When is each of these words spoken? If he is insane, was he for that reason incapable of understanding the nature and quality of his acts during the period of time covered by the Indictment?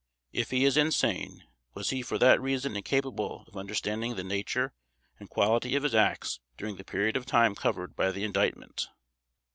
If 0.33 0.49
he 0.49 0.65
is 0.65 0.77
insane, 0.77 1.43
was 1.75 1.91
he 1.91 2.01
for 2.01 2.17
that 2.17 2.41
reason 2.41 2.75
incapable 2.75 3.43
of 3.47 3.55
understanding 3.55 4.15
the 4.15 4.23
nature 4.23 4.73
and 5.19 5.29
quality 5.29 5.75
of 5.75 5.83
his 5.83 5.93
acts 5.93 6.39
during 6.57 6.77
the 6.77 6.83
period 6.83 7.15
of 7.15 7.27
time 7.27 7.53
covered 7.53 7.95
by 7.95 8.09
the 8.11 8.23
Indictment? 8.23 8.87